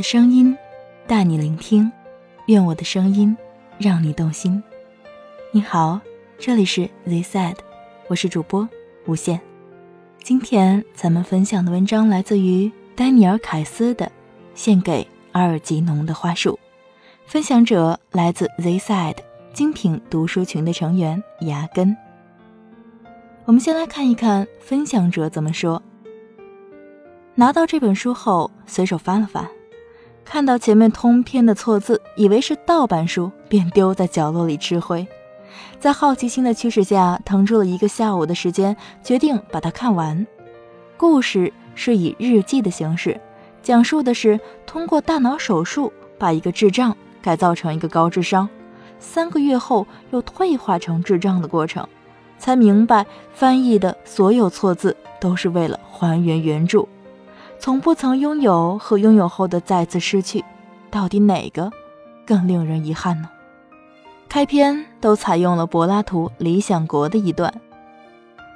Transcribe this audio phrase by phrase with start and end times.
[0.00, 0.56] 的声音
[1.06, 1.92] 带你聆听，
[2.46, 3.36] 愿我的声音
[3.76, 4.62] 让你动心。
[5.52, 6.00] 你好，
[6.38, 7.56] 这里是 Z Said，
[8.08, 8.66] 我是主播
[9.04, 9.38] 无限。
[10.22, 14.06] 今天咱们分享的文章来自于丹尼尔·凯斯的
[14.54, 16.52] 《献给阿尔吉农的花束》，
[17.26, 19.16] 分享者来自 Z Said
[19.52, 21.94] 精品读书群的成员牙根。
[23.44, 25.82] 我们先来看一看分享者怎么说。
[27.34, 29.46] 拿到这本书后，随手翻了翻，
[30.30, 35.04] 看到前面通篇的错字，以为是盗版书，便丢在角落里吃灰。
[35.80, 40.24] 在好奇心的驱使下，腾出了一个下午的时间，决定把它看完。
[40.96, 43.20] 故事是以日记的形式，
[43.60, 48.48] 讲述的是通过大脑手术把一个智障改造成一个高智商，
[49.00, 51.84] 三个月后又退化成智障的过程。
[52.38, 56.86] 才明白，翻译的所有错字都是为了还原原著。
[57.60, 60.42] 从不曾拥有和拥有后的再次失去，
[60.90, 61.70] 到底哪个
[62.24, 63.28] 更令人遗憾呢？
[64.30, 67.52] 开篇都采用了柏拉图《理想国》的一段，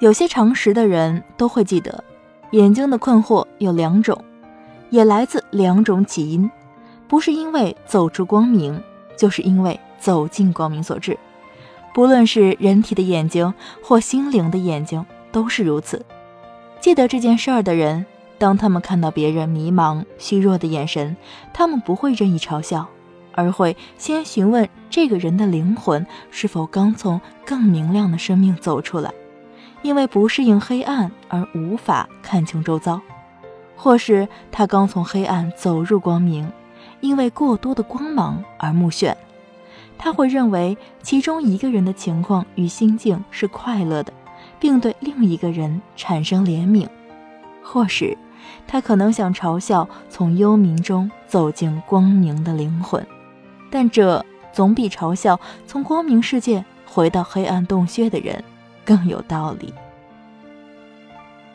[0.00, 2.02] 有些常识的人都会记得，
[2.50, 4.20] 眼睛的困惑有两种，
[4.90, 6.50] 也来自两种起因，
[7.06, 8.82] 不是因为走出光明，
[9.16, 11.16] 就是因为走进光明所致。
[11.94, 16.04] 不论是人体的眼睛或心灵的眼睛，都是如此。
[16.80, 18.04] 记得这件事儿的人。
[18.38, 21.16] 当他们看到别人迷茫、虚弱的眼神，
[21.52, 22.86] 他们不会任意嘲笑，
[23.32, 29.12] 而会先询问这个人的灵魂是否刚从更明亮的生命走出来，
[29.82, 33.00] 因为不适应黑暗而无法看清周遭，
[33.76, 36.48] 或是他刚从黑暗走入光明，
[37.00, 39.12] 因为过多的光芒而目眩。
[39.98, 44.12] 他会认为其中一个人的情况与心境是快乐的，
[44.60, 46.86] 并对另一个人产生怜悯，
[47.64, 48.16] 或是。
[48.66, 53.06] 他可能想嘲笑从幽冥中走进光明的灵魂，
[53.70, 58.42] 但这总比嘲笑从光明世界回到黑暗洞穴的人
[58.84, 59.72] 更有道理。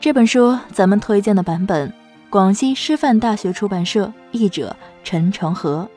[0.00, 1.92] 这本书咱们推荐的版本，
[2.30, 5.88] 广西师范大学出版社，译者陈成和。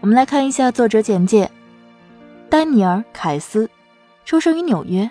[0.00, 1.50] 我们来看一下作者简介：
[2.50, 3.70] 丹尼尔·凯斯，
[4.26, 5.10] 出生于纽约，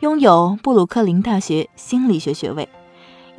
[0.00, 2.68] 拥有布鲁克林大学心理学学位。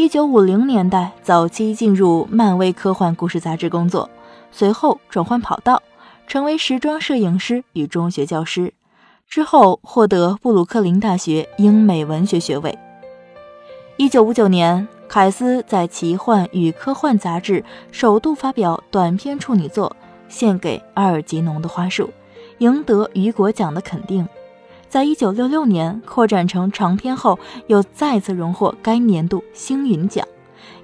[0.01, 4.09] 一九五零年代早期进入漫威科幻故事杂志工作，
[4.51, 5.83] 随后转换跑道，
[6.25, 8.73] 成为时装摄影师与中学教师。
[9.29, 12.75] 之后获得布鲁克林大学英美文学学位。
[13.95, 19.95] 一九五九年，凯斯在奇幻与科幻杂志首度发表短篇处女作
[20.35, 22.05] 《献给阿尔吉农的花束》，
[22.57, 24.27] 赢得雨果奖的肯定。
[24.91, 30.27] 在一九六六年扩展成长篇后，又再次荣获该年度星云奖，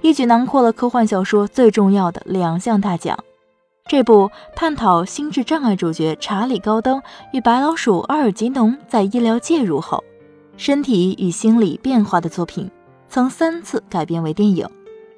[0.00, 3.18] 一举囊括了科幻小说最重要的两项大奖。
[3.86, 7.02] 这部探讨心智障碍主角查理·高登
[7.34, 10.02] 与白老鼠阿尔吉农在医疗介入后
[10.56, 12.70] 身体与心理变化的作品，
[13.10, 14.66] 曾三次改编为电影。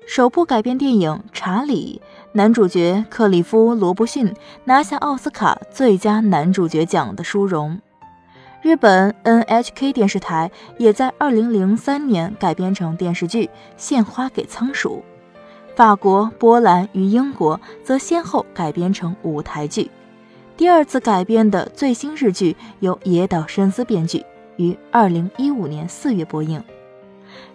[0.05, 2.03] 首部改编电影《查理》，
[2.33, 4.35] 男主角克里夫·罗伯逊
[4.65, 7.81] 拿下奥斯卡最佳男主角奖的殊荣。
[8.71, 10.49] 日本 NHK 电视台
[10.79, 15.03] 也在2003年改编成电视剧《献花给仓鼠》，
[15.75, 19.91] 法国、波兰与英国则先后改编成舞台剧。
[20.57, 26.63] 第二次改编的最新日剧由野岛伸司编剧，于2015年4月播映。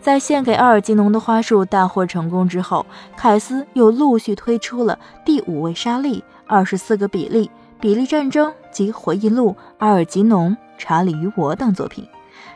[0.02, 7.46] 在《献给阿尔吉农的花束》大获成功之后，凯斯又陆续推出了《第五位莎莉》《二十四个比利》
[7.80, 10.50] 《比利战争》及回忆录《阿尔吉农》。
[10.78, 12.08] 《查理与我》等作品，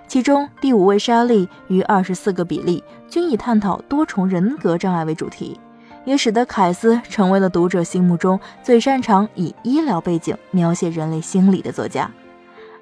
[0.08, 5.60] 其中《第五位莎莉》与《二十四个比利》均以探讨多重人格障碍为主题，
[6.06, 12.06] 也使得凯斯成为了读者心目中最擅长以医疗背景描写人类心理的作家。《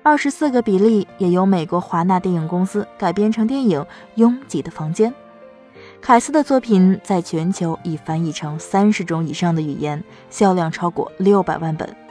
[0.04, 3.82] 二十四个比利》也由美国华纳电影公司改编成电影
[4.16, 5.12] 《拥挤的房间》。
[6.00, 12.07] 凯斯的作品在全球已翻译成三十种以上的语言，销量超过六百万本。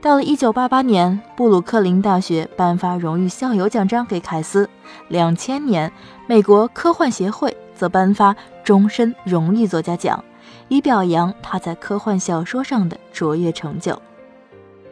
[0.00, 4.68] 到了1988年，布鲁克林大学颁发荣誉校友奖章给凯斯。
[5.10, 5.92] 2000年，
[6.26, 8.34] 美国科幻协会则颁发
[8.64, 10.24] 终身荣誉作家奖，
[10.68, 14.00] 以表扬他在科幻小说上的卓越成就。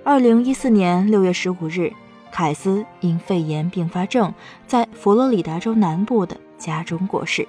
[0.05, 1.93] 2014年6月15日，
[2.31, 4.33] 凯斯因肺炎并发症
[4.67, 7.47] 在佛罗里达州南部的家中过世。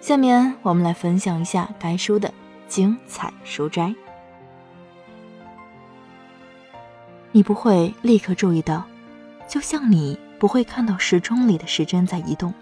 [0.00, 2.32] 下面我们来分享一下该书的
[2.66, 3.94] 精彩书摘。
[7.32, 8.84] 你不会立刻注意到，
[9.48, 12.52] 就像你不会看到时钟里的时针在移动，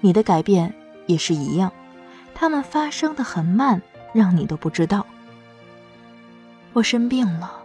[0.00, 0.74] 你的改变
[1.06, 1.72] 也是一样，
[2.34, 3.80] 它们发生的很慢，
[4.12, 5.06] 让你都不知道。
[6.72, 7.62] 我生病了，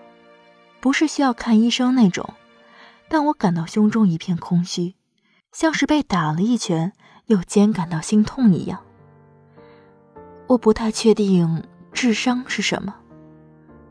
[0.79, 2.33] 不是需要看医生那种，
[3.09, 4.93] 但我感到胸中一片空虚，
[5.51, 6.93] 像是被打了一拳，
[7.25, 8.79] 又兼感到心痛一样。
[10.47, 12.95] 我不太确定智商是什么。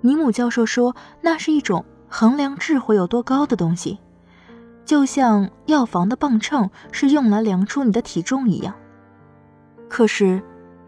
[0.03, 3.99] 尼姆教授说，那是一种衡量智慧有多高的东西，
[4.85, 8.75] 就像药房的磅秤是用来量出你的体重一样。
[9.89, 10.43] 可是，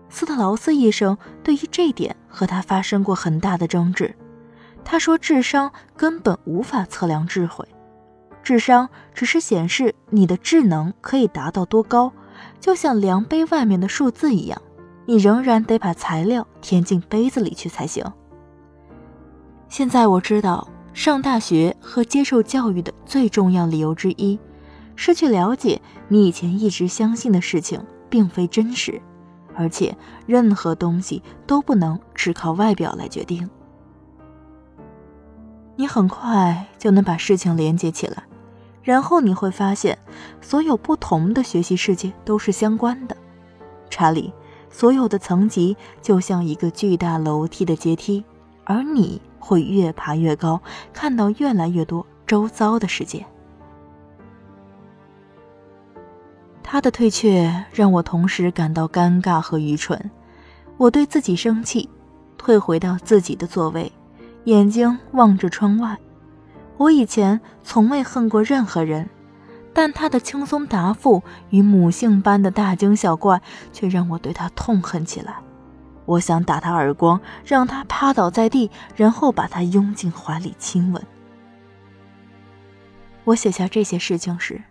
[0.08, 4.14] 斯特劳斯医生对于这点和他发生过很大的争执。
[4.84, 7.64] 他说，智商根本无法测量智慧，
[8.42, 12.12] 智商只是显示你的智能可以达到多高，
[12.58, 14.60] 就像量杯外面的数字一样，
[15.06, 18.04] 你仍然得把材料填进杯子里去才行。
[19.68, 24.38] 现在我知道，上大学和接受教育的最重要理由之一，
[24.94, 29.00] 是去了解你以前一直相信的事情并非真实，
[29.54, 29.96] 而且
[30.26, 33.48] 任何东西都不能只靠外表来决定。
[35.76, 38.24] 你很快就能把事情连接起来，
[38.82, 39.98] 然后你会发现，
[40.42, 43.16] 所有不同的学习世界都是相关的。
[43.88, 44.32] 查理，
[44.68, 48.22] 所有的层级就像一个巨大楼梯的阶梯，
[48.64, 49.20] 而你。
[49.44, 50.60] 会越爬越高，
[50.92, 53.26] 看到越来越多周遭的世界。
[56.62, 60.10] 他的退却让我同时感到尴尬和愚蠢。
[60.78, 61.90] 我对自己生气，
[62.38, 63.92] 退回到自己的座位，
[64.44, 65.98] 眼睛望着窗外。
[66.78, 69.10] 我以前从未恨过任何人，
[69.74, 73.42] 但他的轻松答复与母性般的大惊小怪，
[73.72, 75.40] 却让我对他痛恨起来。
[76.04, 81.02] 我想打他耳光，让他趴倒在地，然后把他拥进怀里亲吻。
[83.24, 84.62] 我写下这些事情时，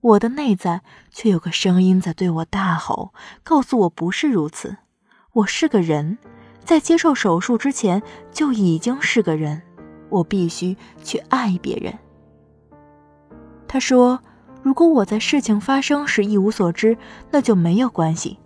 [0.00, 4.76] 我的内在却有个声音在对我大吼，告诉我不是如此。
[5.32, 6.18] 我是个人，
[6.64, 8.02] 在接受手术之前
[8.32, 9.62] 就已经是个人。
[10.10, 11.92] 我必须去爱别人。
[13.66, 14.20] 他说
[14.62, 16.96] ：“如果我在事情发生时一无所知，
[17.32, 18.38] 那就没有关系。”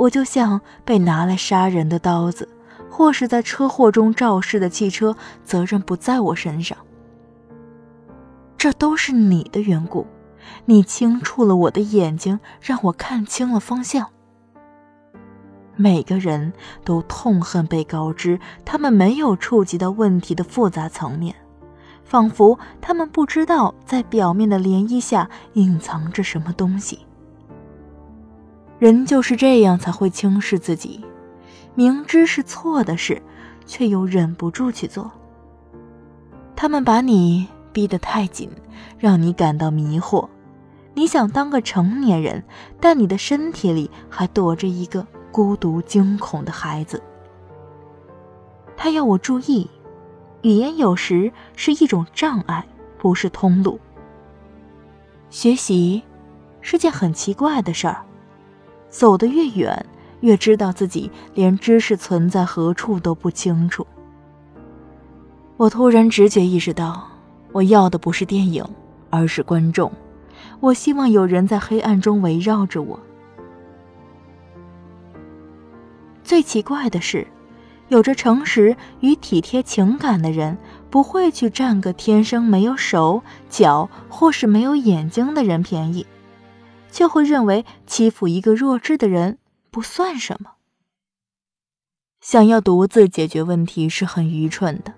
[0.00, 2.48] 我就像被拿来杀人的刀子，
[2.88, 5.14] 或是在车祸中肇事的汽车，
[5.44, 6.78] 责任不在我身上。
[8.56, 10.06] 这都是你的缘故，
[10.64, 14.08] 你轻触了我的眼睛，让我看清了方向。
[15.76, 21.34] 每个人都痛恨被告知他们没有触及到问题的复杂层面，
[22.04, 27.00] 仿佛他们不知道在表面的涟漪下隐藏着什么东西。
[28.80, 31.04] 人就是这样才会轻视自己，
[31.74, 33.20] 明知是错的事，
[33.66, 35.12] 却又忍不住去做。
[36.56, 38.50] 他们把你逼得太紧，
[38.98, 40.26] 让你感到迷惑。
[40.94, 42.42] 你想当个成年人，
[42.80, 47.02] 但你的身体里还躲着一个孤独惊恐的孩子。
[48.78, 49.68] 他要我注意，
[50.40, 52.66] 语言有时是一种障碍，
[52.96, 53.78] 不是通路。
[55.28, 56.02] 学习
[56.62, 58.06] 是件很奇怪的事儿。
[58.90, 59.86] 走得越远，
[60.20, 63.86] 越知道自己连知识存在何处都不清楚。
[65.56, 67.06] 我突然直觉意识到，
[67.52, 68.64] 我要的不是电影，
[69.08, 69.90] 而是观众。
[70.58, 72.98] 我希望有人在黑暗中围绕着我。
[76.24, 77.26] 最奇怪的是，
[77.88, 80.56] 有着诚实与体贴情感的人，
[80.88, 86.06] 不会去占个天生没有手脚或是没有眼睛的人便宜。
[86.90, 89.38] 就会认为欺负一个弱智的人
[89.70, 90.52] 不算什么。
[92.20, 94.92] 想要独自解决问题是很愚蠢的，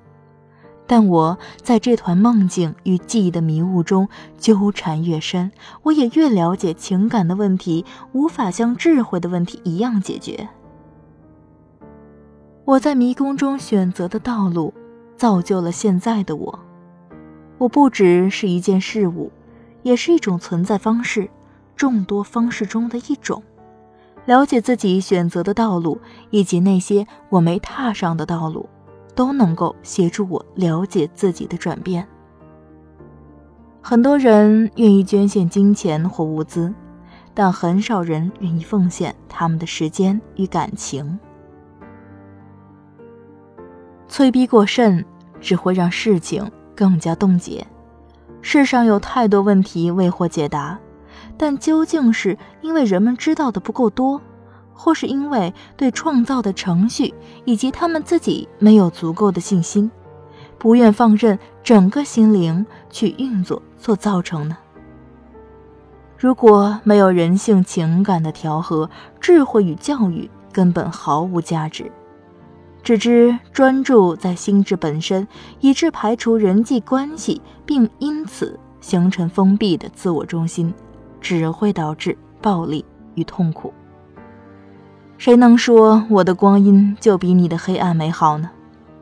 [0.88, 4.08] 但我在这团梦境与记忆的迷雾中
[4.38, 10.48] 纠缠越深，我也越了解情感的问题无法像智慧的问题一样解决。
[12.64, 14.74] 我在迷宫中选择的道路，
[15.16, 16.58] 造就了现在的我。
[17.58, 19.30] 我不只是一件事物，
[19.82, 21.30] 也是一种存在方式。
[21.76, 23.42] 众多方式中的一种，
[24.24, 26.00] 了解自己选择的道路，
[26.30, 28.68] 以及那些我没踏上的道路，
[29.14, 32.06] 都能够协助我了解自己的转变。
[33.80, 36.72] 很多人愿意捐献金钱或物资，
[37.34, 41.18] 但很少人愿意奉献他们的时间与感情。
[44.06, 45.04] 催逼过甚，
[45.40, 47.66] 只会让事情更加冻结。
[48.40, 50.78] 世上有太多问题未获解答。
[51.36, 54.20] 但究竟是因为人们知道的不够多，
[54.72, 57.12] 或是因为对创造的程序
[57.44, 59.90] 以及他们自己没有足够的信心，
[60.58, 64.56] 不愿放任整个心灵去运作所造成呢？
[66.16, 68.88] 如果没有人性情感的调和，
[69.20, 71.90] 智慧与教育根本毫无价值。
[72.84, 75.26] 只知专注在心智本身，
[75.60, 80.72] 以致排除人际关系，并因此形成封闭的自我中心，
[81.22, 83.72] 只会导致暴力与痛苦。
[85.16, 88.50] 谁能说我的光阴就比你的黑暗美好呢？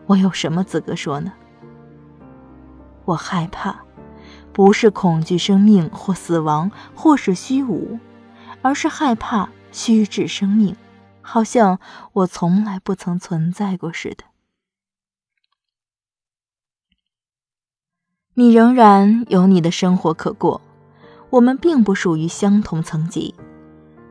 [0.06, 1.32] 我有什么资格说呢？
[3.06, 3.80] 我害怕，
[4.52, 7.98] 不是恐惧生命或死亡，或是虚无，
[8.60, 10.76] 而是害怕虚掷生命。
[11.22, 11.78] 好像
[12.12, 14.24] 我从来不曾存在过似的。
[18.34, 20.60] 你仍然有你的生活可过，
[21.30, 23.34] 我们并不属于相同层级。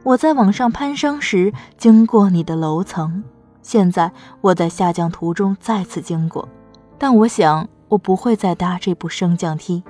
[0.03, 3.23] 我在往上攀升时经过你的楼层，
[3.61, 4.11] 现在
[4.41, 6.47] 我在下降途中再次经过，
[6.97, 9.83] 但我想我不会再搭这部升降梯，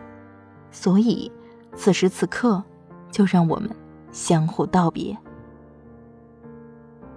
[0.72, 1.32] 所以
[1.76, 2.64] 此时此刻，
[3.12, 3.70] 就让我们
[4.12, 5.16] 相互道别。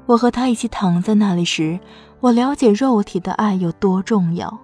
[0.05, 1.81] 我和他一起躺在那里时，
[2.21, 4.61] 我了解肉体的爱有多重要。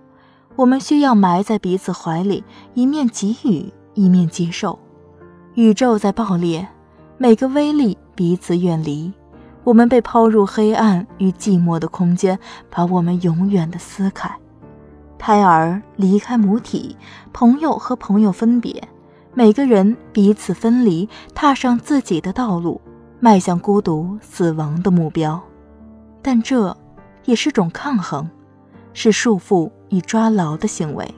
[0.57, 4.79] 我们需要埋在彼此怀里，一面给予，一面接受。
[5.59, 6.69] 宇宙在爆裂，
[7.17, 9.13] 每个微粒彼此远离。
[9.65, 12.39] 我们被抛入黑暗与寂寞的空间，
[12.71, 14.31] 把我们永远的撕开。
[15.19, 16.97] 胎儿离开母体，
[17.33, 18.81] 朋友和朋友分别，
[19.35, 22.81] 每个人彼此分离，踏上自己的道路。
[23.19, 25.43] 迈向孤独死亡的目标，
[26.23, 26.77] 但这
[27.25, 28.31] 也是种抗衡，
[28.93, 31.13] 是束缚与抓牢的行为。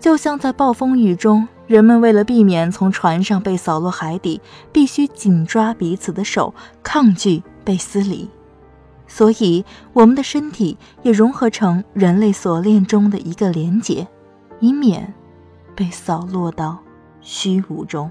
[0.00, 4.40] 就像在暴风雨中，人们为了避免从船上被扫落海底，
[4.72, 8.28] 必须紧抓彼此的手，抗拒被撕离。
[9.06, 14.04] 所以，我们的身体也融合成人类锁链中的一个连结，
[14.58, 15.14] 以免
[15.76, 16.76] 被扫落到
[17.20, 18.10] 虚无中。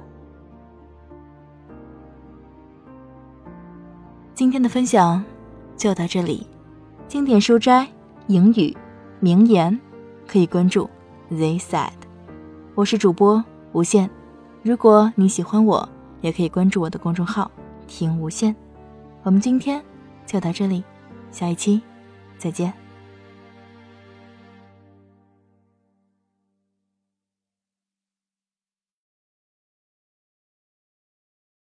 [4.34, 5.22] 今天的分享
[5.76, 6.48] 就到这里，
[7.10, 7.86] 经典书斋、
[8.28, 8.74] 英语
[9.20, 9.78] 名言
[10.26, 10.90] 可以关注
[11.30, 11.99] They Said，
[12.80, 13.44] 我是主播
[13.74, 14.10] 无限。
[14.64, 15.90] 如果你喜欢我，
[16.22, 17.52] 也可以关注我的公众号
[17.88, 18.56] 听无限。
[19.22, 19.84] 我们今天
[20.26, 20.82] 就到这里，
[21.30, 21.82] 下一期
[22.38, 22.74] 再见。